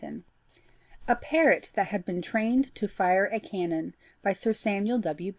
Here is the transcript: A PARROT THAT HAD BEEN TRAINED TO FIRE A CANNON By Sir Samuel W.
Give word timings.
A 1.07 1.15
PARROT 1.15 1.69
THAT 1.75 1.89
HAD 1.89 2.05
BEEN 2.05 2.21
TRAINED 2.23 2.73
TO 2.73 2.87
FIRE 2.87 3.25
A 3.27 3.39
CANNON 3.39 3.93
By 4.23 4.33
Sir 4.33 4.51
Samuel 4.51 4.97
W. 4.97 5.29